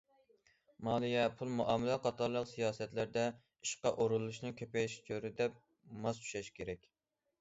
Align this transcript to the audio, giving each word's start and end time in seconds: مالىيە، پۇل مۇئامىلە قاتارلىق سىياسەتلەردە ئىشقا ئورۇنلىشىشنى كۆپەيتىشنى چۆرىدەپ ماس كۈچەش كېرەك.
مالىيە، 0.85 1.25
پۇل 1.41 1.51
مۇئامىلە 1.59 1.97
قاتارلىق 2.07 2.49
سىياسەتلەردە 2.53 3.27
ئىشقا 3.67 3.93
ئورۇنلىشىشنى 3.99 4.53
كۆپەيتىشنى 4.63 5.07
چۆرىدەپ 5.11 5.61
ماس 6.07 6.25
كۈچەش 6.27 6.51
كېرەك. 6.61 6.91